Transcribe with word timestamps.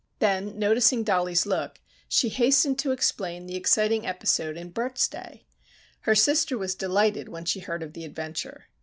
Then 0.17 0.57
noticing 0.57 1.03
Dollie's 1.03 1.45
look 1.45 1.79
she 2.09 2.29
hastened 2.29 2.79
to 2.79 2.91
explain 2.91 3.45
the 3.45 3.55
exciting 3.55 4.03
episode 4.07 4.57
in 4.57 4.71
Bert's 4.71 5.07
day. 5.07 5.45
Her 6.09 6.15
sister 6.15 6.57
was 6.57 6.73
delighted 6.73 7.29
when 7.29 7.45
she 7.45 7.59
heard 7.59 7.83
of 7.83 7.93
the 7.93 8.03
adventure. 8.05 8.65